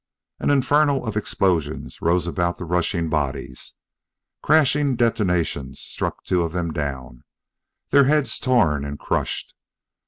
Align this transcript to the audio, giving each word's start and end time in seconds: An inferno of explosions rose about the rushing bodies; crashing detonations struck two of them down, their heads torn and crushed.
An 0.39 0.49
inferno 0.49 1.03
of 1.03 1.15
explosions 1.15 2.01
rose 2.01 2.25
about 2.25 2.57
the 2.57 2.65
rushing 2.65 3.07
bodies; 3.07 3.75
crashing 4.41 4.95
detonations 4.95 5.79
struck 5.79 6.23
two 6.23 6.41
of 6.41 6.53
them 6.53 6.73
down, 6.73 7.23
their 7.91 8.05
heads 8.05 8.39
torn 8.39 8.83
and 8.83 8.97
crushed. 8.97 9.53